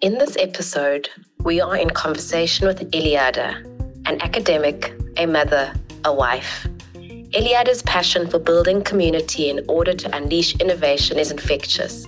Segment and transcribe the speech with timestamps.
[0.00, 1.08] In this episode,
[1.42, 3.64] we are in conversation with Eliada,
[4.06, 5.74] an academic, a mother,
[6.04, 6.68] a wife.
[6.94, 12.06] Eliada's passion for building community in order to unleash innovation is infectious.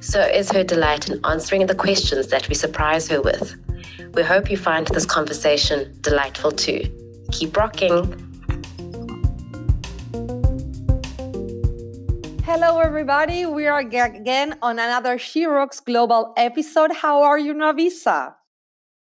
[0.00, 3.56] So is her delight in answering the questions that we surprise her with.
[4.14, 6.84] We hope you find this conversation delightful too.
[7.32, 8.31] Keep rocking.
[12.54, 13.46] Hello, everybody.
[13.46, 16.92] We are again on another She Rocks Global episode.
[16.92, 18.34] How are you, Nwabisa?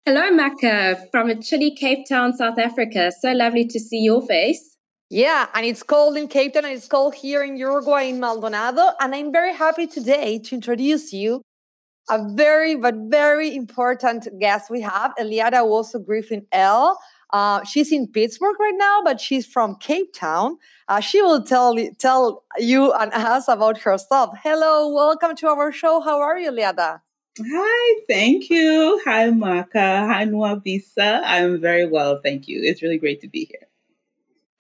[0.05, 3.11] Hello, Maka, from a chilly Cape Town, South Africa.
[3.23, 4.77] So lovely to see your face.
[5.09, 8.91] Yeah, and it's cold in Cape Town and it's cold here in Uruguay in Maldonado.
[9.01, 11.41] And I'm very happy today to introduce you
[12.11, 16.99] a very, but very important guest we have, Eliada Woso Griffin L.
[17.33, 20.59] Uh, she's in Pittsburgh right now, but she's from Cape Town.
[20.89, 24.37] Uh, she will tell tell you and us about herself.
[24.43, 26.01] Hello, welcome to our show.
[26.01, 27.01] How are you, Liada?
[27.41, 29.01] Hi, thank you.
[29.07, 30.07] Hi, Maka.
[30.07, 31.23] Hi, Nwabisa.
[31.25, 32.61] I'm very well, thank you.
[32.63, 33.69] It's really great to be here.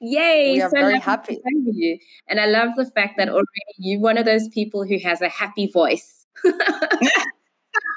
[0.00, 0.54] Yay!
[0.54, 1.38] We are so very happy.
[1.44, 1.98] you.
[2.28, 3.44] And I love the fact that already
[3.76, 6.26] you're one of those people who has a happy voice.
[6.44, 6.52] oh,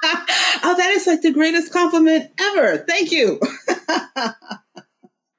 [0.03, 2.79] that is like the greatest compliment ever.
[2.79, 3.39] Thank you.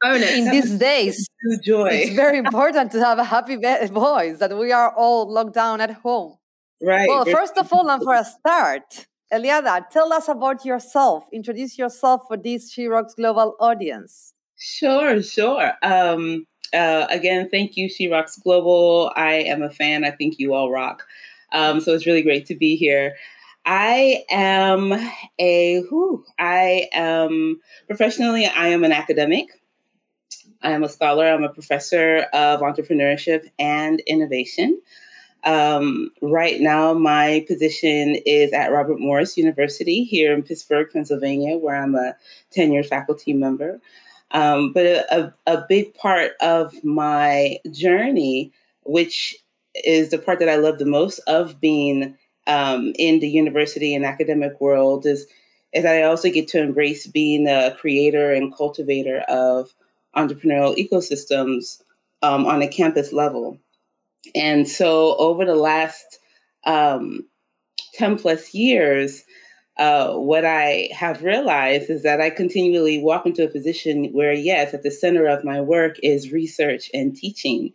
[0.04, 1.28] In these days,
[1.64, 1.88] joy.
[1.90, 5.90] it's very important to have a happy voice that we are all locked down at
[5.90, 6.36] home.
[6.82, 7.08] Right.
[7.08, 11.26] Well, first of all, and for a start, Eliada, tell us about yourself.
[11.32, 14.34] Introduce yourself for this She Rocks Global audience.
[14.58, 15.72] Sure, sure.
[15.82, 19.12] Um, uh, again, thank you, She Rocks Global.
[19.16, 20.04] I am a fan.
[20.04, 21.04] I think you all rock.
[21.52, 23.14] Um, so it's really great to be here.
[23.64, 24.92] I am
[25.40, 29.48] a who I am professionally I am an academic.
[30.66, 31.26] I am a scholar.
[31.26, 34.82] I'm a professor of entrepreneurship and innovation.
[35.44, 41.76] Um, right now, my position is at Robert Morris University here in Pittsburgh, Pennsylvania, where
[41.80, 42.16] I'm a
[42.50, 43.80] tenured faculty member.
[44.32, 49.36] Um, but a, a, a big part of my journey, which
[49.84, 52.18] is the part that I love the most of being
[52.48, 55.28] um, in the university and academic world, is
[55.72, 59.72] is that I also get to embrace being a creator and cultivator of
[60.16, 61.82] entrepreneurial ecosystems
[62.22, 63.58] um, on a campus level.
[64.34, 66.18] And so over the last
[66.64, 67.26] um,
[67.94, 69.24] 10 plus years,
[69.78, 74.72] uh, what I have realized is that I continually walk into a position where, yes,
[74.72, 77.72] at the center of my work is research and teaching.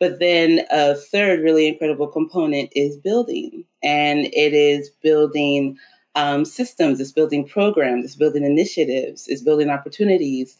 [0.00, 5.76] But then a third really incredible component is building, and it is building
[6.14, 10.56] um, systems, it's building programs, it's building initiatives, it's building opportunities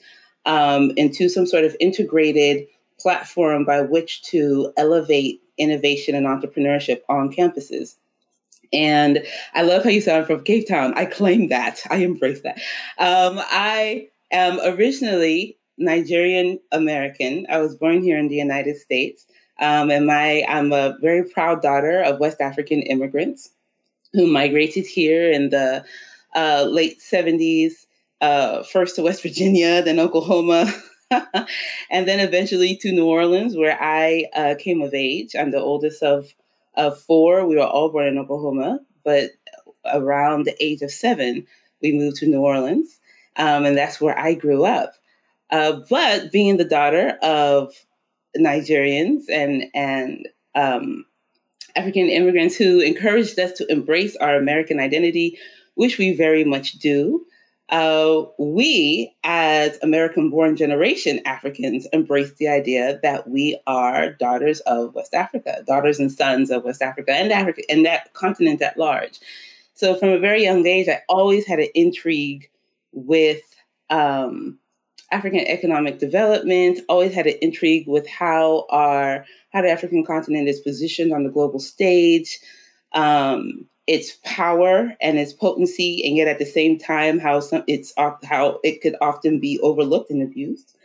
[0.47, 2.67] um, into some sort of integrated
[2.99, 7.97] platform by which to elevate innovation and entrepreneurship on campuses.
[8.73, 9.25] And
[9.55, 10.95] I love how you sound from Cape Town.
[10.97, 11.81] I claim that.
[11.91, 12.59] I embrace that.
[12.99, 17.47] Um, I am originally Nigerian American.
[17.49, 19.27] I was born here in the United States.
[19.61, 23.51] Um, and my I'm a very proud daughter of West African immigrants
[24.13, 25.85] who migrated here in the
[26.35, 27.87] uh, late 70s
[28.25, 30.73] uh, first to West Virginia, then Oklahoma,
[31.91, 35.37] and then eventually to New Orleans, where I uh, came of age.
[35.39, 36.33] I'm the oldest of,
[36.75, 37.47] of four.
[37.47, 39.33] We were all born in Oklahoma, but
[39.93, 41.47] around the age of seven,
[41.83, 42.99] we moved to New Orleans,
[43.37, 44.95] um, and that's where I grew up.
[45.51, 47.75] Uh, but being the daughter of
[48.39, 51.05] Nigerians and and um,
[51.77, 55.39] African immigrants who encouraged us to embrace our American identity,
[55.75, 57.27] which we very much do,
[57.71, 64.95] uh, we, as American born generation Africans, embrace the idea that we are daughters of
[64.95, 69.19] West Africa, daughters and sons of West Africa and Africa and that continent at large.
[69.73, 72.49] So, from a very young age, I always had an intrigue
[72.93, 73.43] with
[73.91, 74.59] um,
[75.11, 76.81] African economic development.
[76.89, 81.31] Always had an intrigue with how our how the African continent is positioned on the
[81.31, 82.39] global stage.
[82.93, 87.93] Um, its power and its potency, and yet at the same time, how some it's
[87.97, 90.77] how it could often be overlooked and abused.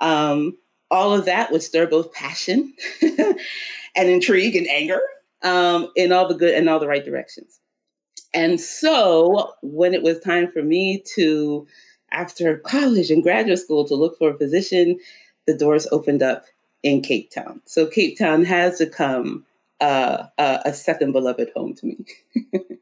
[0.00, 0.56] Um,
[0.90, 5.00] all of that would stir both passion and intrigue and anger
[5.42, 7.60] um, in all the good and all the right directions.
[8.32, 11.66] And so, when it was time for me to,
[12.12, 14.98] after college and graduate school, to look for a position,
[15.46, 16.44] the doors opened up
[16.82, 17.60] in Cape Town.
[17.64, 19.44] So, Cape Town has become
[19.80, 21.96] uh, uh, a second beloved home to me.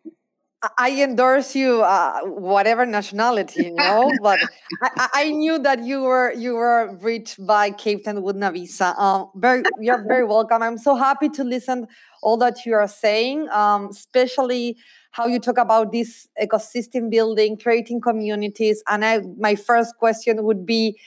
[0.76, 4.10] I endorse you, uh, whatever nationality, you know.
[4.22, 4.40] but
[4.82, 8.98] I, I, knew that you were you were reached by Cape Town with Navisa.
[8.98, 10.60] Um, very, you're very welcome.
[10.62, 11.86] I'm so happy to listen
[12.22, 14.76] all that you are saying, um, especially
[15.12, 18.82] how you talk about this ecosystem building, creating communities.
[18.88, 20.98] And I, my first question would be,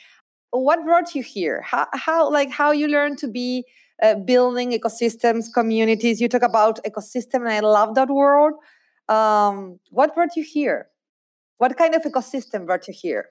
[0.51, 1.61] what brought you here?
[1.61, 3.65] How, how like how you learned to be
[4.01, 6.19] uh, building ecosystems, communities?
[6.21, 8.53] You talk about ecosystem, and I love that word
[9.11, 10.87] um, what brought you here?
[11.57, 13.29] What kind of ecosystem brought you here?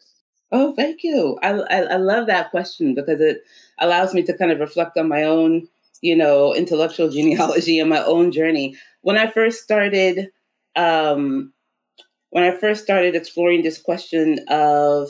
[0.53, 1.39] Oh, thank you.
[1.43, 3.43] I, I, I love that question because it
[3.79, 5.69] allows me to kind of reflect on my own,
[6.03, 8.77] you know, intellectual genealogy and my own journey.
[9.01, 10.29] When I first started,
[10.77, 11.53] um,
[12.31, 15.09] when I first started exploring this question of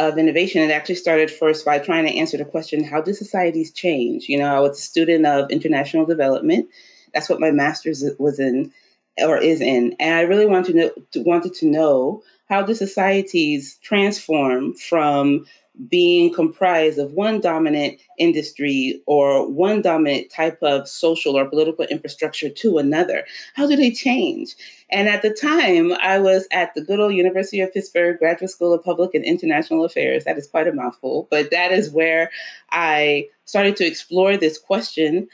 [0.00, 3.70] of innovation, it actually started first by trying to answer the question: How do societies
[3.70, 4.28] change?
[4.28, 6.68] You know, I was a student of international development.
[7.12, 8.72] That's what my master's was in,
[9.18, 9.94] or is in.
[10.00, 15.46] And I really wanted to know, wanted to know how do societies transform from
[15.88, 22.50] being comprised of one dominant industry or one dominant type of social or political infrastructure
[22.50, 23.24] to another?
[23.54, 24.54] How do they change?
[24.90, 28.74] And at the time, I was at the good old University of Pittsburgh Graduate School
[28.74, 30.24] of Public and International Affairs.
[30.24, 32.30] That is quite a mouthful, but that is where
[32.70, 35.28] I started to explore this question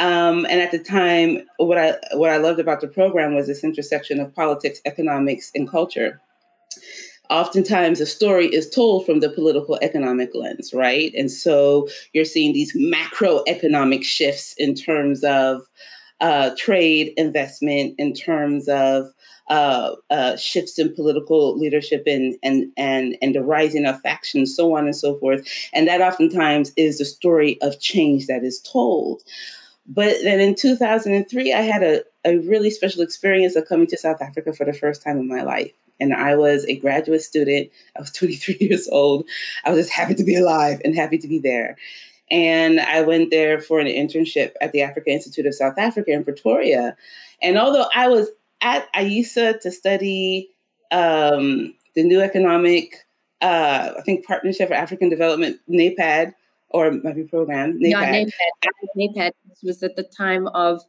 [0.00, 3.62] um, and at the time, what I what I loved about the program was this
[3.62, 6.22] intersection of politics, economics, and culture.
[7.30, 11.14] Oftentimes, a story is told from the political economic lens, right?
[11.16, 15.62] And so you're seeing these macroeconomic shifts in terms of
[16.20, 19.12] uh, trade, investment, in terms of
[19.48, 24.76] uh, uh, shifts in political leadership and and and and the rising of factions, so
[24.76, 25.46] on and so forth.
[25.72, 29.22] And that oftentimes is the story of change that is told.
[29.86, 34.20] But then in 2003, I had a, a really special experience of coming to South
[34.20, 35.72] Africa for the first time in my life.
[36.00, 37.70] And I was a graduate student.
[37.96, 39.26] I was 23 years old.
[39.64, 41.76] I was just happy to be alive and happy to be there.
[42.30, 46.24] And I went there for an internship at the Africa Institute of South Africa in
[46.24, 46.96] Pretoria.
[47.42, 48.28] And although I was
[48.60, 50.50] at AIESA to study
[50.92, 53.06] um, the new economic,
[53.40, 56.34] uh, I think, Partnership for African Development, NEPAD,
[56.68, 57.80] or maybe program.
[57.80, 57.90] NEPAD.
[57.90, 58.72] Yeah, NEPAD.
[58.96, 59.32] NEPAD
[59.62, 60.82] was at the time of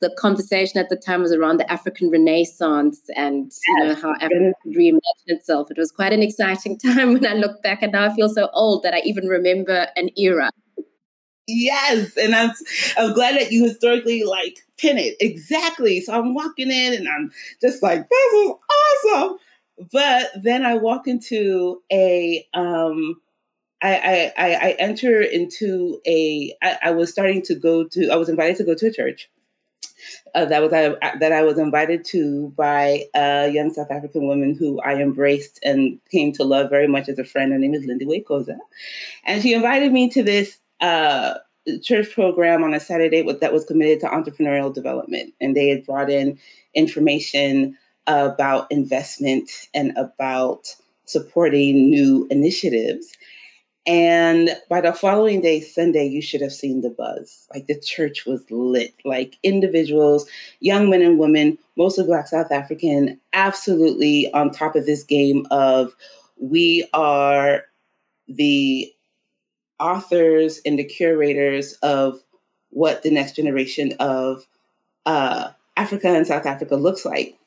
[0.00, 4.52] the conversation at the time was around the African Renaissance and you know how Africa
[4.66, 5.70] reimagined itself.
[5.70, 8.48] It was quite an exciting time when I look back, and now I feel so
[8.52, 10.50] old that I even remember an era.
[11.48, 12.50] Yes, and I'm
[12.98, 16.00] I'm glad that you historically like pin it exactly.
[16.00, 18.52] So I'm walking in and I'm just like, this is
[19.06, 19.38] awesome.
[19.92, 23.20] But then I walk into a um
[23.82, 26.54] I, I, I enter into a.
[26.62, 29.28] I, I was starting to go to, I was invited to go to a church.
[30.34, 34.54] Uh, that was I, that I was invited to by a young South African woman
[34.54, 37.52] who I embraced and came to love very much as a friend.
[37.52, 38.58] Her name is Linda Khoza,
[39.24, 41.34] and she invited me to this uh,
[41.82, 46.10] church program on a Saturday that was committed to entrepreneurial development, and they had brought
[46.10, 46.38] in
[46.74, 47.76] information
[48.06, 50.74] about investment and about
[51.06, 53.12] supporting new initiatives.
[53.86, 57.46] And by the following day, Sunday, you should have seen the buzz.
[57.54, 58.94] Like the church was lit.
[59.04, 60.28] Like individuals,
[60.60, 65.94] young men and women, mostly Black South African, absolutely on top of this game of
[66.38, 67.62] we are
[68.26, 68.92] the
[69.78, 72.18] authors and the curators of
[72.70, 74.46] what the next generation of
[75.06, 77.38] uh, Africa and South Africa looks like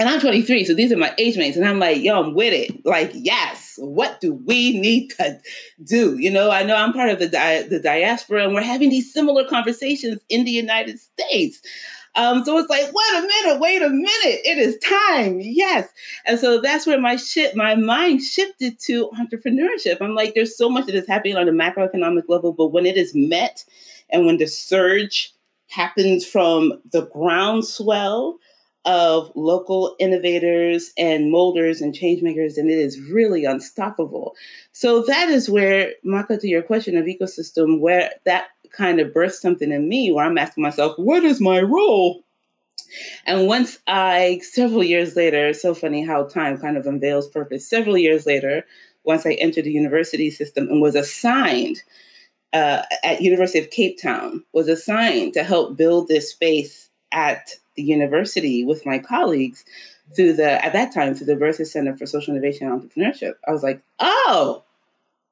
[0.00, 2.54] and I'm 23, so these are my age mates, and I'm like, yo, I'm with
[2.54, 2.86] it.
[2.86, 5.40] Like, yes, what do we need to
[5.82, 6.18] do?
[6.18, 9.12] You know, I know I'm part of the di- the diaspora, and we're having these
[9.12, 11.62] similar conversations in the United States.
[12.16, 15.88] Um, so it's like, wait a minute, wait a minute, it is time, yes.
[16.26, 19.98] And so that's where my shit, my mind shifted to entrepreneurship.
[20.00, 22.96] I'm like, there's so much that is happening on a macroeconomic level, but when it
[22.96, 23.64] is met,
[24.10, 25.32] and when the surge
[25.68, 28.38] happens from the groundswell
[28.86, 34.34] of local innovators and molders and changemakers, and it is really unstoppable.
[34.72, 39.32] So that is where, Maka, to your question of ecosystem, where that kind of birthed
[39.32, 42.24] something in me where I'm asking myself, what is my role?
[43.26, 47.68] And once I, several years later, so funny how time kind of unveils purpose.
[47.68, 48.64] Several years later,
[49.04, 51.82] once I entered the university system and was assigned
[52.52, 57.82] uh, at University of Cape Town, was assigned to help build this space at the
[57.82, 59.64] university with my colleagues
[60.14, 63.34] through the at that time through the Bertha Center for Social Innovation and Entrepreneurship.
[63.46, 64.64] I was like, oh,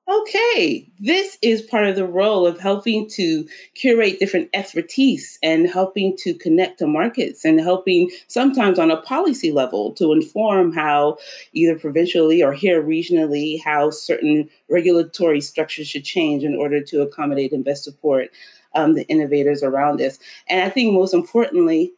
[0.08, 6.16] okay, this is part of the role of helping to curate different expertise and helping
[6.16, 11.18] to connect to markets and helping sometimes on a policy level to inform how
[11.52, 17.52] either provincially or here regionally how certain regulatory structures should change in order to accommodate
[17.52, 18.30] and best support
[18.78, 20.18] um, the innovators around us.
[20.48, 21.92] And I think most importantly,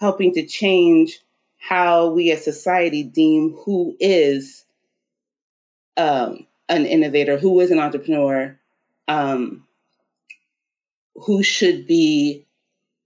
[0.00, 1.20] helping to change
[1.58, 4.64] how we as society deem who is
[5.96, 8.58] um, an innovator, who is an entrepreneur,
[9.08, 9.64] um,
[11.14, 12.44] who should be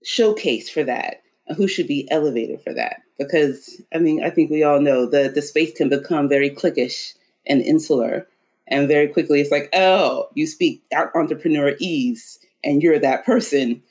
[0.03, 1.21] showcased for that,
[1.55, 3.01] who should be elevated for that.
[3.19, 7.13] Because I mean, I think we all know that the space can become very cliquish
[7.45, 8.27] and insular,
[8.67, 10.81] and very quickly it's like, oh, you speak
[11.15, 13.81] entrepreneur ease, and you're that person.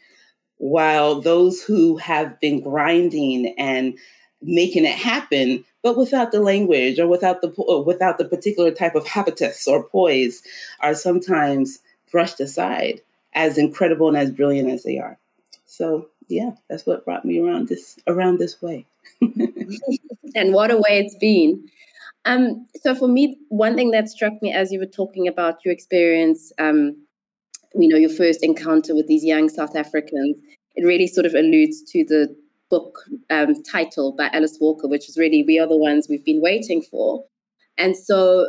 [0.59, 3.97] While those who have been grinding and
[4.43, 8.95] making it happen but without the language or without the or without the particular type
[8.95, 10.43] of habitus or poise
[10.81, 13.01] are sometimes brushed aside
[13.35, 15.19] as incredible and as brilliant as they are
[15.67, 18.87] so yeah that's what brought me around this around this way
[20.35, 21.69] and what a way it's been
[22.25, 25.73] um, so for me one thing that struck me as you were talking about your
[25.73, 26.97] experience um,
[27.79, 30.37] you know your first encounter with these young south africans
[30.75, 32.37] it really sort of alludes to the
[32.71, 36.41] book um, title by Alice Walker, which is really "We Are the Ones We've Been
[36.41, 37.25] Waiting For,"
[37.77, 38.49] and so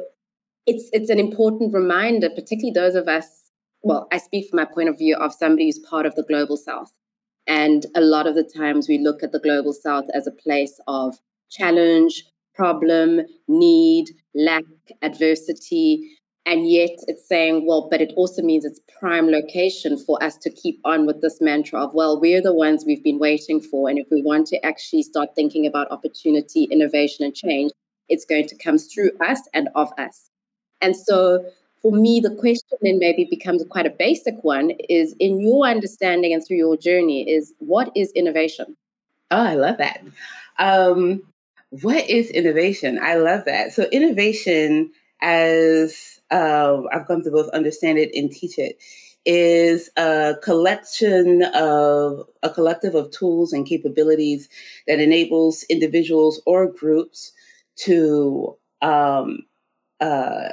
[0.66, 3.26] it's it's an important reminder, particularly those of us.
[3.82, 6.58] Well, I speak from my point of view of somebody who's part of the global
[6.58, 6.94] South,
[7.48, 10.80] and a lot of the times we look at the global South as a place
[10.88, 11.18] of
[11.50, 14.66] challenge, problem, need, lack,
[15.02, 20.38] adversity, and yet it's saying, well, but it also means it's prime location for us
[20.38, 23.90] to keep on with this mantra of, well, we're the ones we've been waiting for.
[23.90, 27.72] And if we want to actually start thinking about opportunity, innovation, and change,
[28.08, 30.30] it's going to come through us and of us.
[30.82, 31.46] And so
[31.82, 36.34] for me, the question then maybe becomes quite a basic one is in your understanding
[36.34, 38.76] and through your journey is what is innovation?
[39.32, 40.02] Oh, I love that.
[40.58, 41.22] Um,
[41.70, 43.00] what is innovation?
[43.02, 43.74] I love that.
[43.74, 44.92] So innovation
[45.22, 48.80] as uh, I've come to both understand it and teach it,
[49.26, 54.50] is a collection of a collective of tools and capabilities
[54.88, 57.32] that enables individuals or groups
[57.76, 59.40] to um,
[60.00, 60.50] uh,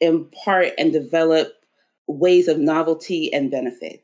[0.00, 1.52] impart and develop
[2.06, 4.02] ways of novelty and benefit.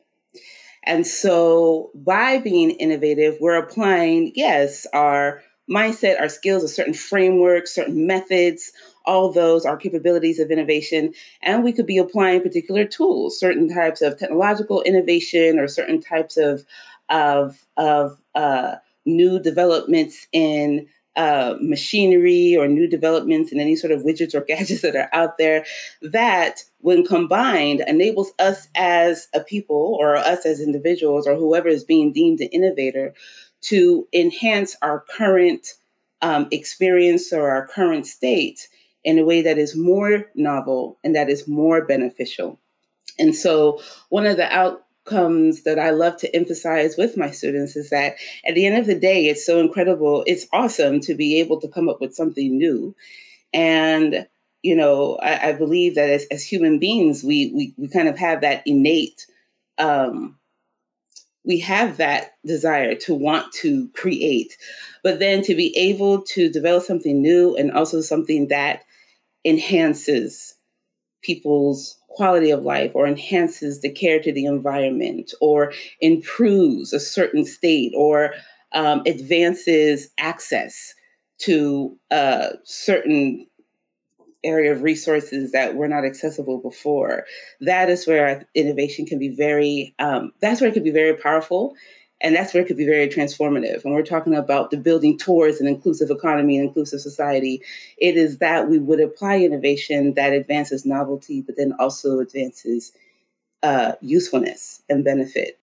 [0.83, 7.67] And so, by being innovative, we're applying, yes, our mindset, our skills, a certain framework,
[7.67, 8.71] certain methods,
[9.07, 11.13] all those are capabilities of innovation.
[11.41, 16.37] And we could be applying particular tools, certain types of technological innovation or certain types
[16.37, 16.65] of,
[17.09, 24.03] of, of uh, new developments in uh, machinery or new developments in any sort of
[24.03, 25.65] widgets or gadgets that are out there
[26.03, 31.83] that when combined enables us as a people or us as individuals or whoever is
[31.83, 33.15] being deemed an innovator
[33.61, 35.73] to enhance our current
[36.21, 38.67] um, experience or our current state
[39.07, 42.59] in a way that is more novel and that is more beneficial.
[43.17, 47.89] And so, one of the outcomes that I love to emphasize with my students is
[47.89, 50.25] that at the end of the day, it's so incredible.
[50.27, 52.93] It's awesome to be able to come up with something new.
[53.53, 54.27] And,
[54.61, 58.17] you know, I, I believe that as, as human beings, we, we, we kind of
[58.17, 59.25] have that innate
[59.77, 60.37] um,
[61.47, 64.57] we have that desire to want to create,
[65.01, 68.83] but then to be able to develop something new and also something that
[69.47, 70.55] enhances
[71.23, 77.45] people's quality of life or enhances the care to the environment or improves a certain
[77.45, 78.33] state or
[78.73, 80.93] um, advances access
[81.39, 83.45] to a certain
[84.43, 87.25] area of resources that were not accessible before.
[87.61, 91.75] That is where innovation can be very, um, that's where it can be very powerful.
[92.21, 93.83] And that's where it could be very transformative.
[93.83, 97.61] When we're talking about the building towards an inclusive economy and inclusive society,
[97.97, 102.91] it is that we would apply innovation that advances novelty, but then also advances
[103.61, 105.59] uh, usefulness and benefit.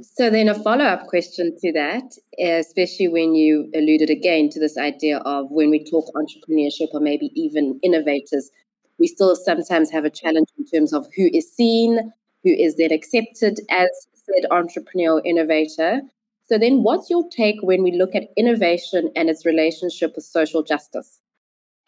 [0.00, 4.76] So, then a follow up question to that, especially when you alluded again to this
[4.76, 8.50] idea of when we talk entrepreneurship or maybe even innovators,
[8.98, 12.90] we still sometimes have a challenge in terms of who is seen, who is then
[12.90, 13.88] accepted as
[14.24, 16.02] said entrepreneur innovator.
[16.46, 20.62] So, then what's your take when we look at innovation and its relationship with social
[20.62, 21.20] justice?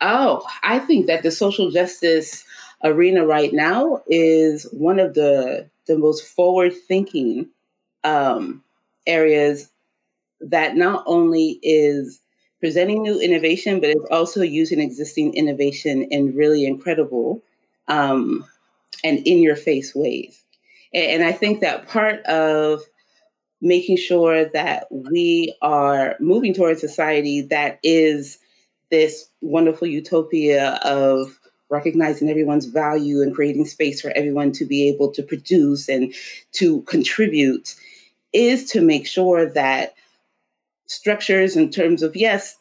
[0.00, 2.44] Oh, I think that the social justice
[2.84, 7.48] arena right now is one of the, the most forward thinking
[8.04, 8.62] um,
[9.06, 9.70] areas
[10.40, 12.20] that not only is
[12.60, 17.42] presenting new innovation, but it's also using existing innovation in really incredible
[17.88, 18.44] um,
[19.04, 20.42] and in your face ways.
[20.94, 22.82] And, I think that part of
[23.60, 28.38] making sure that we are moving towards society that is
[28.90, 31.38] this wonderful utopia of
[31.68, 36.14] recognizing everyone's value and creating space for everyone to be able to produce and
[36.52, 37.74] to contribute
[38.32, 39.94] is to make sure that
[40.86, 42.56] structures in terms of yes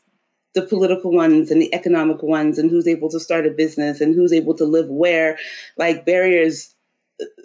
[0.55, 4.15] the political ones and the economic ones and who's able to start a business and
[4.15, 5.37] who's able to live where
[5.77, 6.74] like barriers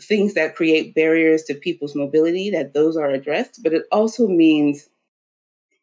[0.02, 4.88] things that create barriers to people's mobility that those are addressed but it also means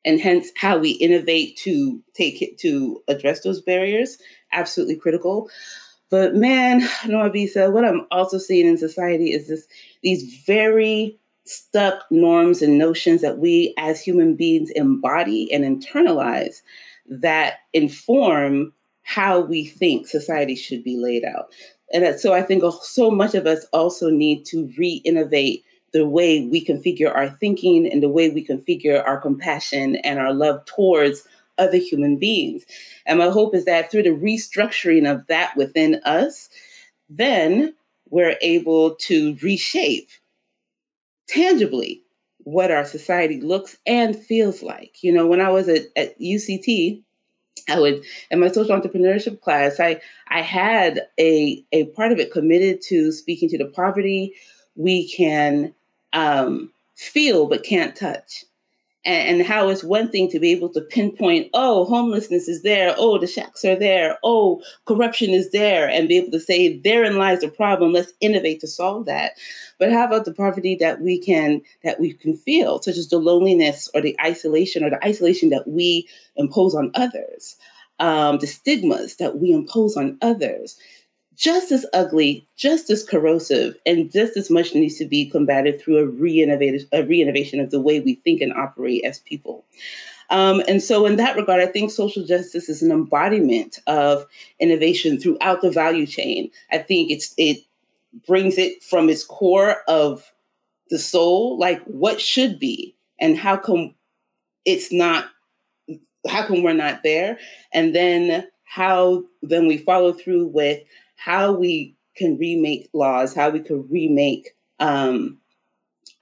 [0.05, 4.17] and hence how we innovate to take it to address those barriers
[4.51, 5.49] absolutely critical
[6.09, 9.67] but man Nwabisa, what i'm also seeing in society is this
[10.03, 16.61] these very stuck norms and notions that we as human beings embody and internalize
[17.07, 21.53] that inform how we think society should be laid out.
[21.93, 25.63] And so I think so much of us also need to re innovate
[25.93, 30.33] the way we configure our thinking and the way we configure our compassion and our
[30.33, 31.27] love towards
[31.57, 32.65] other human beings.
[33.05, 36.49] And my hope is that through the restructuring of that within us,
[37.09, 37.73] then
[38.09, 40.09] we're able to reshape
[41.27, 42.01] tangibly
[42.39, 45.03] what our society looks and feels like.
[45.03, 47.03] You know, when I was at, at UCT,
[47.69, 52.31] I would in my social entrepreneurship class, I I had a a part of it
[52.31, 54.33] committed to speaking to the poverty
[54.75, 55.73] we can
[56.13, 58.45] um, feel but can't touch
[59.07, 63.17] and how it's one thing to be able to pinpoint, oh, homelessness is there, oh,
[63.17, 67.39] the shacks are there, oh, corruption is there, and be able to say, therein lies
[67.39, 67.93] the problem.
[67.93, 69.33] Let's innovate to solve that.
[69.79, 73.17] But how about the poverty that we can that we can feel, such as the
[73.17, 77.55] loneliness or the isolation or the isolation that we impose on others,
[77.99, 80.77] um, the stigmas that we impose on others
[81.37, 85.97] just as ugly, just as corrosive, and just as much needs to be combated through
[85.97, 89.63] a re-innovation, a of the way we think and operate as people.
[90.31, 94.25] Um, and so, in that regard, I think social justice is an embodiment of
[94.59, 96.51] innovation throughout the value chain.
[96.71, 97.59] I think it's it
[98.25, 100.33] brings it from its core of
[100.89, 103.93] the soul, like what should be, and how come
[104.65, 105.29] it's not,
[106.27, 107.37] how come we're not there,
[107.71, 110.81] and then how then we follow through with
[111.17, 115.37] how we can remake laws, how we can remake um,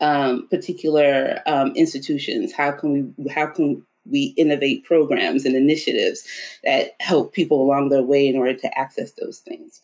[0.01, 2.51] um, particular um, institutions.
[2.51, 6.27] How can we how can we innovate programs and initiatives
[6.63, 9.81] that help people along their way in order to access those things?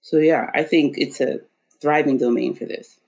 [0.00, 1.40] So yeah, I think it's a
[1.80, 2.98] thriving domain for this.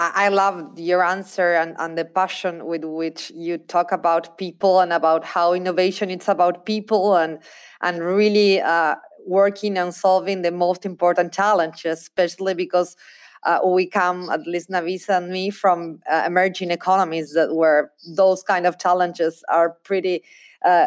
[0.00, 4.92] I love your answer and, and the passion with which you talk about people and
[4.92, 7.40] about how innovation it's about people and
[7.82, 8.94] and really uh,
[9.28, 12.96] working on solving the most important challenges, especially because
[13.44, 18.42] uh, we come, at least Navisa and me, from uh, emerging economies that where those
[18.42, 20.24] kind of challenges are pretty
[20.64, 20.86] uh,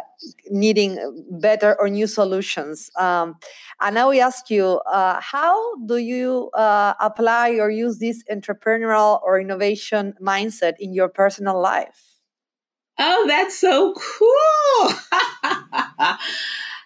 [0.49, 0.99] needing
[1.31, 2.91] better or new solutions.
[2.97, 3.35] Um,
[3.79, 9.21] and now we ask you, uh, how do you uh, apply or use this entrepreneurial
[9.23, 12.19] or innovation mindset in your personal life?
[12.99, 14.93] Oh, that's so cool.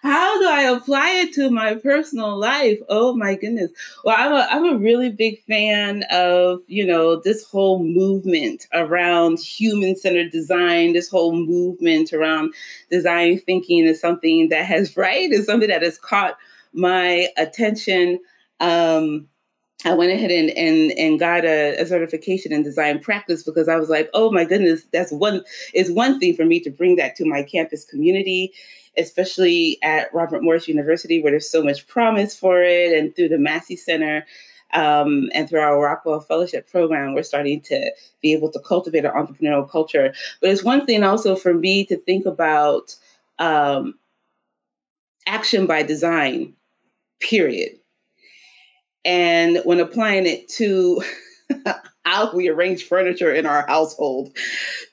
[0.06, 2.78] how do I apply it to my personal life?
[2.88, 3.72] Oh my goodness.
[4.04, 9.40] Well, I'm a I'm a really big fan of, you know, this whole movement around
[9.40, 12.54] human-centered design, this whole movement around
[12.88, 16.36] design thinking is something that has right is something that has caught
[16.72, 18.20] my attention.
[18.60, 19.28] Um,
[19.84, 23.76] I went ahead and and, and got a, a, certification in design practice because I
[23.76, 25.42] was like, oh my goodness, that's one
[25.74, 28.52] is one thing for me to bring that to my campus community
[28.96, 33.38] especially at Robert Morris University, where there's so much promise for it, and through the
[33.38, 34.26] Massey Center.
[34.74, 39.12] Um, and through our Rockwell Fellowship program, we're starting to be able to cultivate an
[39.12, 40.12] entrepreneurial culture.
[40.40, 42.96] But it's one thing also for me to think about
[43.38, 43.94] um,
[45.26, 46.54] action by design,
[47.20, 47.78] period.
[49.04, 51.00] And when applying it to
[52.06, 54.30] how we arrange furniture in our household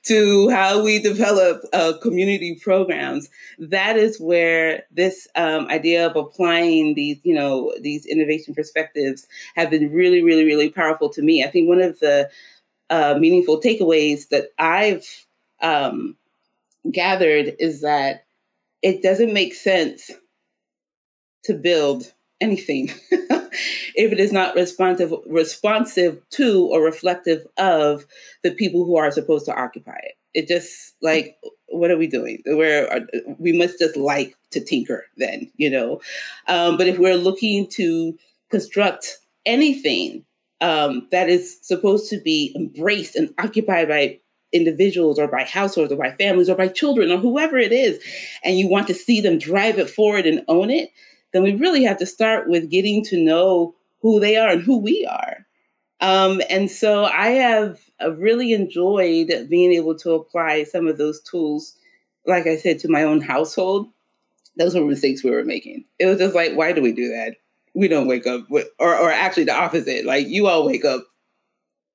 [0.01, 3.29] to how we develop uh, community programs.
[3.59, 9.69] That is where this um, idea of applying these you know these innovation perspectives have
[9.69, 11.43] been really really really powerful to me.
[11.43, 12.29] I think one of the
[12.89, 15.25] uh, meaningful takeaways that i've
[15.61, 16.15] um,
[16.91, 18.25] gathered is that
[18.81, 20.11] it doesn't make sense
[21.43, 22.91] to build anything
[23.95, 28.05] if it is not responsive responsive to or reflective of
[28.43, 30.13] the people who are supposed to occupy it.
[30.33, 32.41] It just like what are we doing?
[32.47, 32.99] Uh,
[33.39, 36.01] we must just like to tinker then, you know.
[36.47, 38.17] Um, but if we're looking to
[38.49, 40.23] construct anything
[40.61, 44.19] um, that is supposed to be embraced and occupied by
[44.53, 48.01] individuals or by households or by families or by children or whoever it is,
[48.43, 50.89] and you want to see them drive it forward and own it,
[51.33, 54.77] then we really have to start with getting to know who they are and who
[54.77, 55.37] we are.
[56.01, 61.21] Um, and so I have uh, really enjoyed being able to apply some of those
[61.21, 61.75] tools,
[62.27, 63.87] like I said, to my own household.
[64.57, 65.85] Those were mistakes we were making.
[65.97, 67.37] It was just like, why do we do that?
[67.73, 70.05] We don't wake up, with, or, or actually the opposite.
[70.05, 71.05] Like you all wake up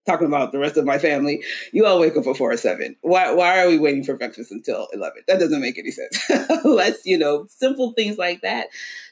[0.08, 1.42] talking about the rest of my family,
[1.72, 2.96] you all wake up before seven.
[3.02, 5.22] Why why are we waiting for breakfast until eleven?
[5.28, 6.30] That doesn't make any sense.
[6.64, 8.68] Let's, you know, simple things like that.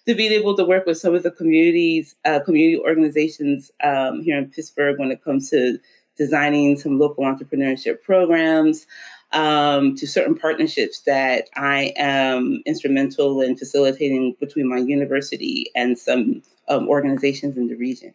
[0.06, 4.38] To be able to work with some of the communities, uh, community organizations um, here
[4.38, 5.78] in Pittsburgh when it comes to
[6.16, 8.87] designing some local entrepreneurship programs.
[9.32, 16.42] Um, to certain partnerships that I am instrumental in facilitating between my university and some
[16.68, 18.14] um, organizations in the region.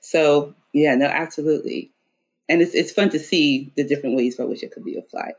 [0.00, 1.92] So, yeah, no, absolutely
[2.50, 5.32] and it's it's fun to see the different ways by which it could be applied.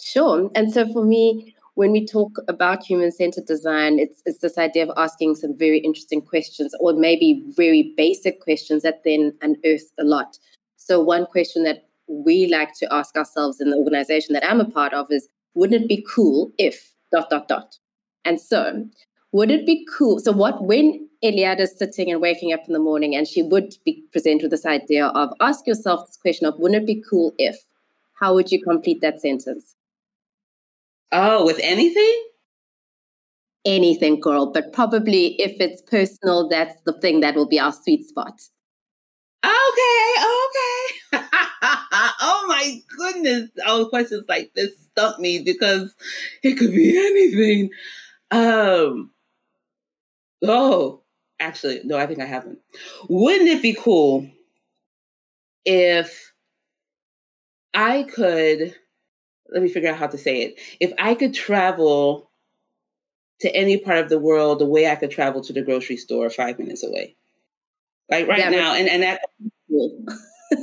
[0.00, 0.50] Sure.
[0.54, 4.92] And so for me, when we talk about human-centered design, it's it's this idea of
[4.96, 10.38] asking some very interesting questions, or maybe very basic questions that then unearth a lot.
[10.76, 14.70] So one question that we like to ask ourselves in the organization that I'm a
[14.70, 17.78] part of is, wouldn't it be cool if dot dot dot?
[18.24, 18.86] And so,
[19.34, 20.20] would it be cool?
[20.20, 24.04] So what when is sitting and waking up in the morning, and she would be
[24.12, 27.56] presented with this idea of ask yourself this question of wouldn't it be cool if?
[28.20, 29.74] How would you complete that sentence?
[31.10, 32.28] Oh, with anything?
[33.64, 38.06] Anything, girl, but probably if it's personal, that's the thing that will be our sweet
[38.06, 38.40] spot.
[39.44, 41.24] Okay, okay.
[42.20, 43.50] oh my goodness.
[43.66, 45.92] All questions like this stump me because
[46.44, 47.70] it could be anything.
[48.30, 49.10] Um,
[50.48, 51.02] oh,
[51.40, 52.58] actually, no, I think I haven't.
[53.08, 54.28] Wouldn't it be cool
[55.64, 56.32] if
[57.72, 58.74] I could,
[59.50, 60.60] let me figure out how to say it.
[60.80, 62.30] If I could travel
[63.40, 66.30] to any part of the world the way I could travel to the grocery store
[66.30, 67.16] five minutes away.
[68.10, 69.20] Like right yeah, now, and, and that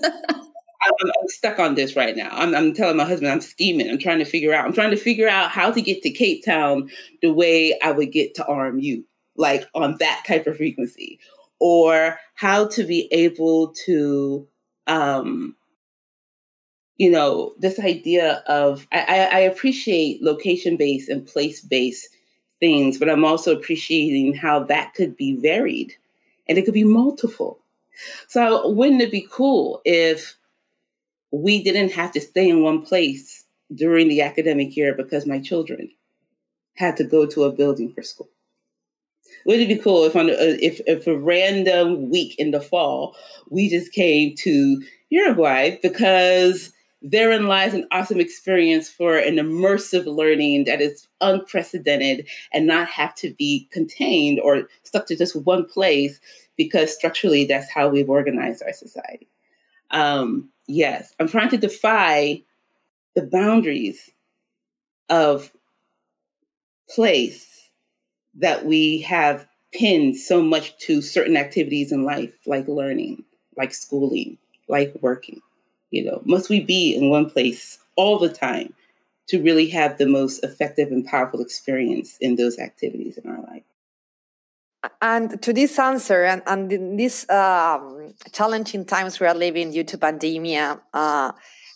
[0.84, 2.30] I'm, I'm, stuck on this right now.
[2.32, 3.90] I'm, I'm telling my husband I'm scheming.
[3.90, 4.66] I'm trying to figure out.
[4.66, 6.90] I'm trying to figure out how to get to Cape Town
[7.22, 9.04] the way I would get to RMU
[9.42, 11.20] like on that type of frequency
[11.60, 14.48] or how to be able to
[14.88, 15.56] um
[16.98, 22.08] you know this idea of i, I appreciate location based and place based
[22.60, 25.96] things but i'm also appreciating how that could be varied
[26.52, 27.60] and it could be multiple.
[28.28, 30.36] So wouldn't it be cool if
[31.32, 35.90] we didn't have to stay in one place during the academic year because my children
[36.76, 38.30] had to go to a building for school
[39.46, 43.16] wouldn't it be cool if on a, if if a random week in the fall
[43.50, 50.66] we just came to Uruguay because therein lies an awesome experience for an immersive learning
[50.66, 56.20] that is unprecedented and not have to be contained or stuck to just one place
[56.58, 59.28] because structurally that's how we've organized our society.
[59.90, 62.44] Um, yes, I'm trying to defy
[63.16, 64.12] the boundaries
[65.10, 65.52] of
[66.88, 67.51] place
[68.36, 73.24] that we have pinned so much to certain activities in life, like learning,
[73.58, 75.42] like schooling, like working.
[75.90, 78.74] You know, must we be in one place all the time
[79.28, 83.64] to really have the most effective and powerful experience in those activities in our life?
[85.02, 89.84] And to this answer, and, and in these um, challenging times we are living due
[89.84, 91.34] to pandemia, uh,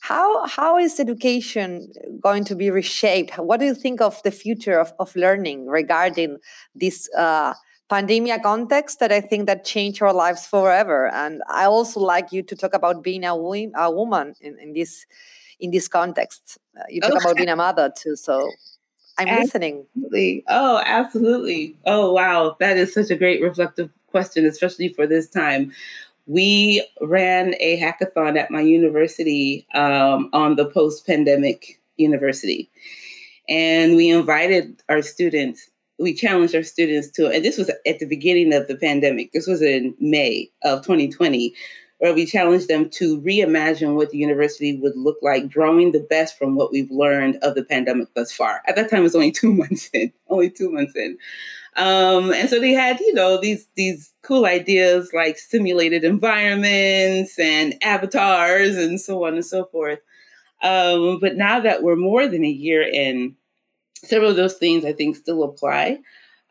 [0.08, 1.92] how how is education
[2.22, 3.40] going to be reshaped?
[3.40, 6.38] What do you think of the future of, of learning regarding
[6.76, 7.56] this uh,
[7.90, 11.08] pandemia context that I think that changed our lives forever?
[11.08, 15.08] And I also like you to talk about being a, a woman in, in this
[15.60, 16.60] in this context.
[16.78, 17.24] Uh, you talk okay.
[17.24, 18.52] about being a mother too, so
[19.18, 19.86] I'm absolutely.
[20.04, 20.44] listening.
[20.48, 21.78] Oh, absolutely.
[21.86, 22.58] Oh, wow.
[22.60, 25.72] That is such a great reflective question, especially for this time
[26.28, 32.70] we ran a hackathon at my university um, on the post pandemic university.
[33.48, 38.08] And we invited our students, we challenged our students to, and this was at the
[38.08, 41.54] beginning of the pandemic, this was in May of 2020,
[42.00, 46.38] where we challenge them to reimagine what the university would look like, drawing the best
[46.38, 48.62] from what we've learned of the pandemic thus far.
[48.68, 51.18] At that time, it was only two months in, only two months in.
[51.78, 57.76] Um, and so they had, you know, these these cool ideas like simulated environments and
[57.84, 60.00] avatars and so on and so forth.
[60.64, 63.36] Um, but now that we're more than a year in,
[64.04, 66.00] several of those things I think still apply.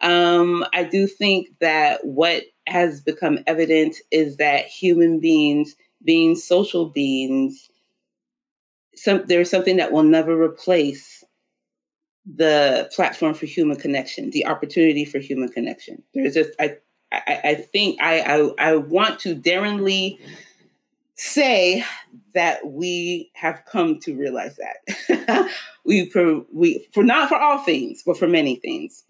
[0.00, 6.86] Um, I do think that what has become evident is that human beings, being social
[6.86, 7.68] beings,
[8.96, 11.24] some, there's something that will never replace
[12.26, 16.02] the platform for human connection, the opportunity for human connection.
[16.14, 16.78] There's just I
[17.12, 20.18] I, I think I, I I want to daringly
[21.16, 21.84] say
[22.34, 25.50] that we have come to realize that
[25.84, 29.04] we for we for not for all things, but for many things.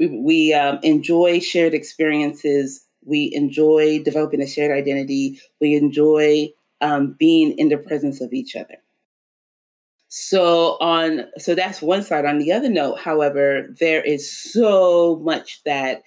[0.00, 2.86] We, we um, enjoy shared experiences.
[3.04, 5.38] We enjoy developing a shared identity.
[5.60, 6.48] We enjoy
[6.80, 8.76] um, being in the presence of each other.
[10.08, 12.24] So on so that's one side.
[12.24, 16.02] On the other note, however, there is so much that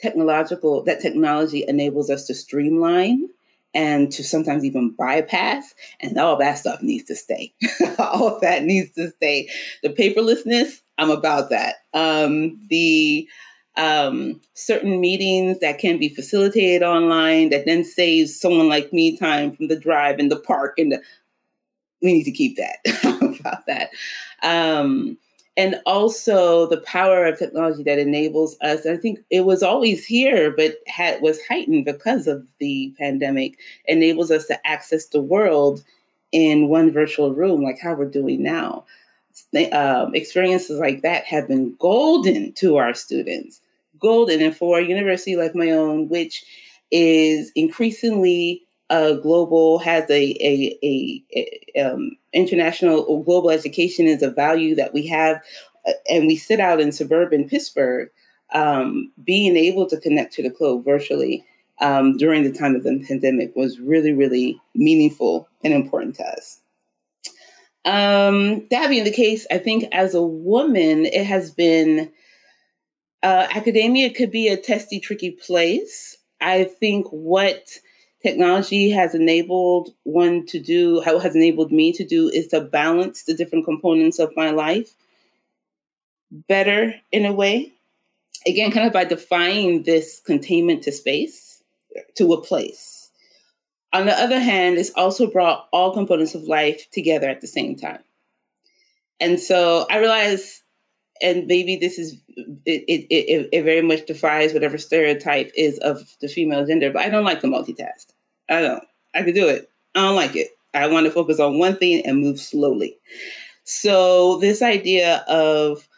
[0.00, 3.28] technological that technology enables us to streamline
[3.74, 7.52] and to sometimes even bypass and all that stuff needs to stay
[7.98, 9.48] all that needs to stay
[9.82, 11.76] the paperlessness i'm about that.
[11.92, 13.28] Um, the
[13.76, 19.54] um, certain meetings that can be facilitated online that then saves someone like me time
[19.54, 21.02] from the drive and the park and the,
[22.00, 22.78] we need to keep that
[23.40, 23.90] about that.
[24.42, 25.18] Um,
[25.56, 30.50] and also the power of technology that enables us i think it was always here
[30.50, 35.84] but had was heightened because of the pandemic enables us to access the world
[36.32, 38.84] in one virtual room like how we're doing now
[39.72, 43.60] um, experiences like that have been golden to our students
[43.98, 46.44] golden and for a university like my own which
[46.90, 48.64] is increasingly
[49.22, 51.24] global has a, a, a,
[51.76, 55.42] a um, international or global education is a value that we have,
[55.86, 58.08] uh, and we sit out in suburban Pittsburgh,
[58.52, 61.44] um, being able to connect to the globe virtually
[61.80, 66.60] um, during the time of the pandemic was really, really meaningful and important to us.
[67.84, 72.10] Um, that being the case, I think as a woman, it has been
[73.22, 76.16] uh, academia could be a testy, tricky place.
[76.40, 77.78] I think what
[78.22, 83.24] technology has enabled one to do, how has enabled me to do, is to balance
[83.24, 84.94] the different components of my life
[86.30, 87.72] better in a way.
[88.46, 91.62] Again, kind of by defying this containment to space,
[92.16, 93.03] to a place.
[93.94, 97.76] On the other hand, it's also brought all components of life together at the same
[97.76, 98.00] time.
[99.20, 100.64] And so I realize,
[101.22, 102.20] and maybe this is,
[102.66, 107.02] it, it, it, it very much defies whatever stereotype is of the female gender, but
[107.02, 108.06] I don't like to multitask.
[108.48, 108.82] I don't.
[109.14, 109.70] I could do it.
[109.94, 110.48] I don't like it.
[110.74, 112.98] I want to focus on one thing and move slowly.
[113.62, 115.88] So, this idea of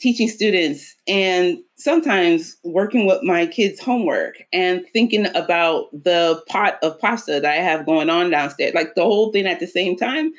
[0.00, 6.98] teaching students and sometimes working with my kids' homework and thinking about the pot of
[6.98, 10.32] pasta that I have going on downstairs, like the whole thing at the same time.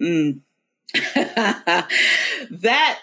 [0.00, 0.40] Mm.
[2.50, 2.98] that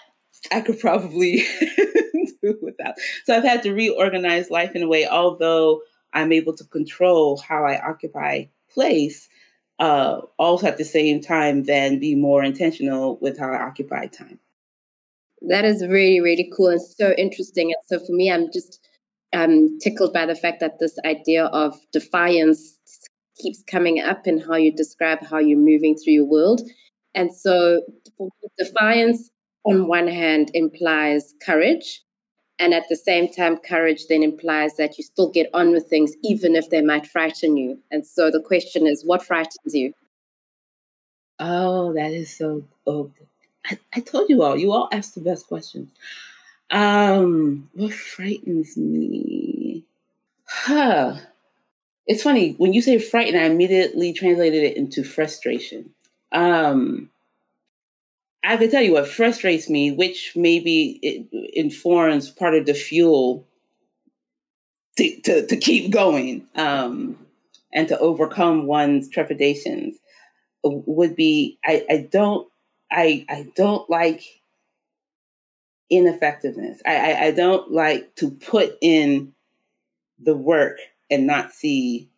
[0.52, 1.44] I could probably
[2.42, 2.94] do without.
[3.24, 7.64] So I've had to reorganize life in a way, although I'm able to control how
[7.64, 9.28] I occupy place,
[9.80, 14.38] uh, also at the same time, then be more intentional with how I occupy time.
[15.48, 17.72] That is really, really cool and so interesting.
[17.72, 18.80] And so for me, I'm just
[19.32, 22.78] um, tickled by the fact that this idea of defiance
[23.36, 26.62] keeps coming up in how you describe how you're moving through your world.
[27.14, 27.82] And so
[28.58, 29.30] defiance,
[29.64, 32.04] on one hand, implies courage
[32.58, 36.14] and at the same time, courage then implies that you still get on with things,
[36.22, 37.80] even if they might frighten you.
[37.90, 39.92] And so the question is, what frightens you?
[41.40, 42.64] Oh, that is so.
[42.86, 43.10] Oh,
[43.64, 44.56] I, I told you all.
[44.56, 45.90] You all asked the best questions.
[46.70, 49.84] Um, what frightens me?
[50.46, 51.16] Huh.
[52.06, 53.38] It's funny when you say frightened.
[53.38, 55.90] I immediately translated it into frustration.
[56.32, 57.10] Um,
[58.42, 63.46] I can tell you what frustrates me, which maybe it informs part of the fuel
[64.98, 67.18] to, to, to keep going um,
[67.72, 69.96] and to overcome one's trepidations
[70.62, 72.48] would be I, I don't
[72.90, 74.22] I I don't like
[75.90, 76.80] ineffectiveness.
[76.86, 79.32] I, I, I don't like to put in
[80.18, 80.78] the work
[81.10, 82.10] and not see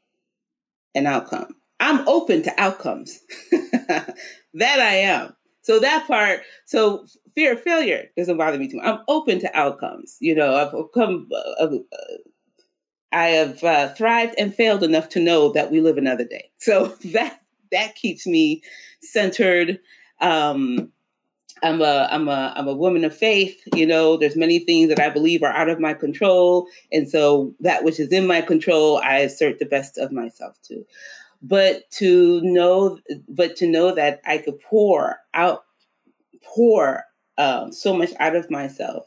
[0.95, 1.57] an outcome.
[1.81, 3.21] I'm open to outcomes.
[3.89, 4.17] that
[4.81, 5.37] I am.
[5.63, 8.87] So that part, so fear of failure doesn't bother me too much.
[8.87, 10.17] I'm open to outcomes.
[10.21, 11.79] You know, I've come, uh, uh,
[13.13, 16.51] I have uh, thrived and failed enough to know that we live another day.
[16.59, 17.41] So that
[17.73, 18.63] that keeps me
[19.03, 19.81] centered.
[20.21, 20.93] Um,
[21.63, 23.59] I'm a I'm a I'm a woman of faith.
[23.75, 27.55] You know, there's many things that I believe are out of my control, and so
[27.61, 30.85] that which is in my control, I assert the best of myself to
[31.43, 32.99] but to know
[33.29, 35.65] but to know that i could pour out
[36.43, 37.05] pour
[37.39, 39.07] um, so much out of myself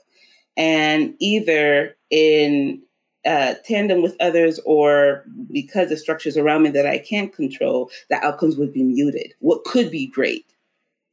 [0.56, 2.82] and either in
[3.26, 8.16] uh, tandem with others or because of structures around me that I can't control, the
[8.24, 9.34] outcomes would be muted.
[9.40, 10.46] What could be great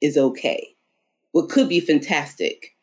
[0.00, 0.74] is okay.
[1.32, 2.76] What could be fantastic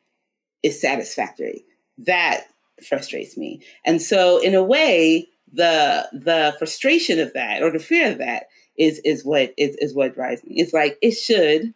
[0.61, 1.65] is satisfactory.
[1.97, 2.45] That
[2.87, 3.61] frustrates me.
[3.85, 8.47] And so in a way, the the frustration of that or the fear of that
[8.77, 10.55] is is what is, is what drives me.
[10.57, 11.73] It's like it should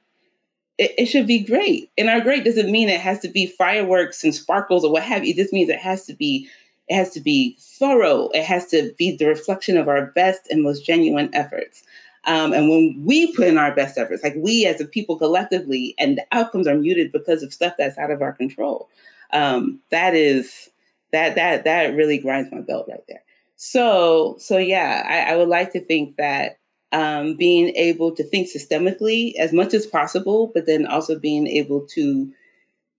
[0.78, 1.90] it, it, should be great.
[1.98, 5.26] And our great doesn't mean it has to be fireworks and sparkles or what have
[5.26, 5.32] you.
[5.32, 6.50] It just means it has to be
[6.88, 8.30] it has to be thorough.
[8.30, 11.84] It has to be the reflection of our best and most genuine efforts.
[12.28, 15.96] Um, and when we put in our best efforts, like we as a people collectively,
[15.98, 18.90] and the outcomes are muted because of stuff that's out of our control,
[19.32, 20.70] um, that is
[21.14, 23.24] that that that really grinds my belt right there.
[23.56, 26.60] So so yeah, I, I would like to think that
[26.92, 31.82] um, being able to think systemically as much as possible, but then also being able
[31.88, 32.32] to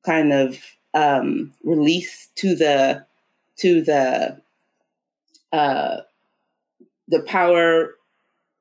[0.05, 0.59] kind of
[0.95, 3.05] um, release to the
[3.57, 4.41] to the
[5.53, 5.99] uh,
[7.09, 7.95] the power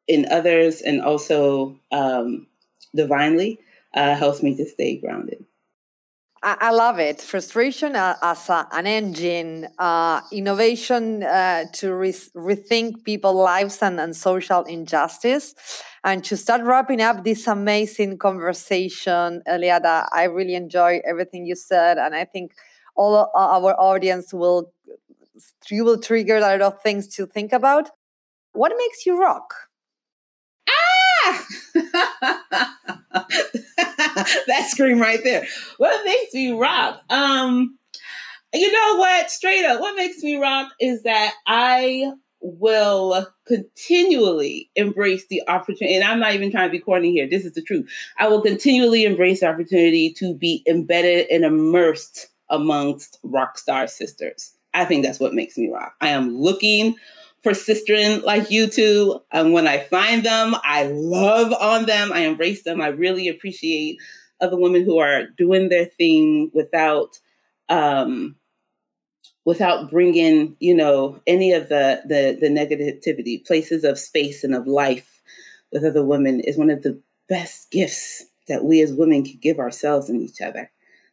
[0.08, 2.48] in others and also um,
[2.96, 3.60] divinely
[3.94, 5.46] uh, helps me to stay grounded.
[6.44, 7.20] I, love it.
[7.20, 14.16] Frustration as a, an engine, uh, innovation uh, to re- rethink people's lives and, and
[14.16, 15.56] social injustice.
[16.04, 21.98] And to start wrapping up this amazing conversation, Eliada, I really enjoy everything you said.
[21.98, 22.54] And I think
[22.96, 24.72] all our audience will,
[25.70, 27.90] you will trigger a lot of things to think about.
[28.54, 29.67] What makes you rock?
[34.48, 35.46] that scream right there.
[35.78, 37.02] What makes me rock?
[37.10, 37.78] Um,
[38.54, 39.30] you know what?
[39.30, 42.12] Straight up, what makes me rock is that I
[42.42, 45.96] will continually embrace the opportunity.
[45.96, 47.28] And I'm not even trying to be corny here.
[47.28, 47.90] This is the truth.
[48.18, 54.54] I will continually embrace the opportunity to be embedded and immersed amongst rock star sisters.
[54.74, 55.96] I think that's what makes me rock.
[56.02, 56.96] I am looking
[57.48, 59.22] persistent like you two.
[59.32, 62.12] And when I find them, I love on them.
[62.12, 62.82] I embrace them.
[62.82, 64.00] I really appreciate
[64.42, 67.20] other women who are doing their thing without
[67.70, 68.36] um,
[69.46, 73.46] without bringing you know any of the, the the negativity.
[73.46, 75.22] Places of space and of life
[75.72, 79.58] with other women is one of the best gifts that we as women can give
[79.58, 80.70] ourselves and each other.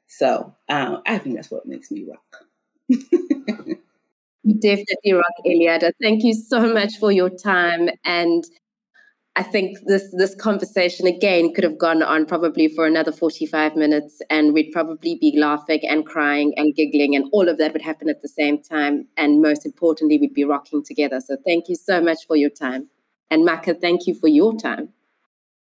[0.09, 3.79] So uh, I think that's what makes me rock.
[4.45, 5.93] You definitely rock, Eliada.
[6.03, 7.89] Thank you so much for your time.
[8.05, 8.45] And
[9.37, 14.23] I think this this conversation again could have gone on probably for another 45 minutes
[14.31, 18.09] and we'd probably be laughing and crying and giggling and all of that would happen
[18.11, 19.09] at the same time.
[19.17, 21.21] And most importantly, we'd be rocking together.
[21.21, 22.91] So thank you so much for your time.
[23.31, 24.91] And Maka, thank you for your time.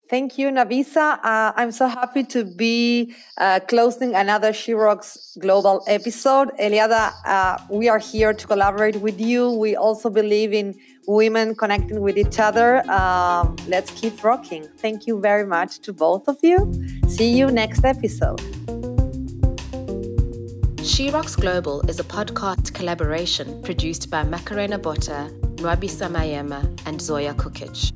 [0.09, 1.19] Thank you, Nwabisa.
[1.25, 6.51] Uh, I'm so happy to be uh, closing another She Rocks Global episode.
[6.61, 9.51] Eliada, uh, we are here to collaborate with you.
[9.53, 10.75] We also believe in
[11.07, 12.89] women connecting with each other.
[12.91, 14.69] Um, let's keep rocking.
[14.77, 16.71] Thank you very much to both of you.
[17.09, 18.41] See you next episode.
[20.85, 27.33] She Rocks Global is a podcast collaboration produced by Macarena Botta, Nwabisa Mayema, and Zoya
[27.33, 27.93] Kukic.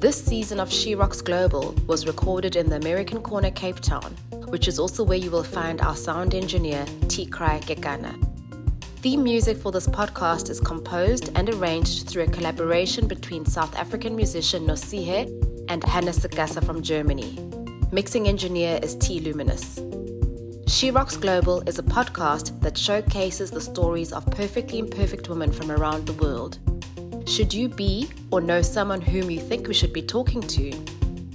[0.00, 4.14] This season of She Rocks Global was recorded in the American Corner, Cape Town,
[4.46, 7.26] which is also where you will find our sound engineer, T.
[7.26, 8.14] Cry Gekana.
[9.02, 14.14] Theme music for this podcast is composed and arranged through a collaboration between South African
[14.14, 15.26] musician Nosihe
[15.68, 17.36] and Hannah Sagasa from Germany.
[17.90, 19.18] Mixing engineer is T.
[19.18, 19.80] Luminous.
[20.68, 25.72] She Rocks Global is a podcast that showcases the stories of perfectly imperfect women from
[25.72, 26.60] around the world.
[27.28, 30.72] Should you be or know someone whom you think we should be talking to,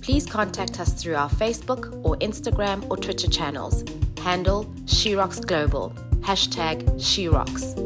[0.02, 3.86] please contact us through our Facebook or Instagram or Twitter channels.
[4.18, 5.94] Handle SheRocksGlobal.
[6.22, 7.78] Hashtag SheRocks.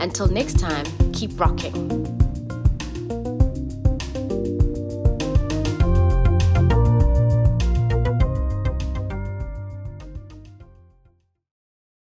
[0.00, 2.15] Until next time, keep rocking.